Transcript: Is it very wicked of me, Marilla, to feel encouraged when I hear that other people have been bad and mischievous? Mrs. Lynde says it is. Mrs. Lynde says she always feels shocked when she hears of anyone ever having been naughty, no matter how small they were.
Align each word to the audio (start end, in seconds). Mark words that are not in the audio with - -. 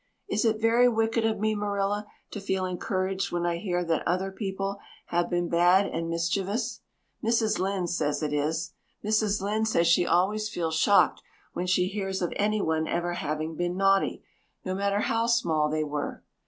Is 0.27 0.45
it 0.45 0.59
very 0.59 0.89
wicked 0.89 1.27
of 1.27 1.39
me, 1.39 1.53
Marilla, 1.53 2.07
to 2.31 2.41
feel 2.41 2.65
encouraged 2.65 3.31
when 3.31 3.45
I 3.45 3.57
hear 3.57 3.83
that 3.85 4.01
other 4.07 4.31
people 4.31 4.79
have 5.09 5.29
been 5.29 5.47
bad 5.47 5.85
and 5.85 6.09
mischievous? 6.09 6.81
Mrs. 7.23 7.59
Lynde 7.59 7.87
says 7.91 8.23
it 8.23 8.33
is. 8.33 8.73
Mrs. 9.05 9.43
Lynde 9.43 9.67
says 9.67 9.85
she 9.85 10.07
always 10.07 10.49
feels 10.49 10.73
shocked 10.73 11.21
when 11.53 11.67
she 11.67 11.87
hears 11.87 12.19
of 12.23 12.33
anyone 12.35 12.87
ever 12.87 13.13
having 13.13 13.53
been 13.55 13.77
naughty, 13.77 14.23
no 14.65 14.73
matter 14.73 15.01
how 15.01 15.27
small 15.27 15.69
they 15.69 15.83
were. 15.83 16.23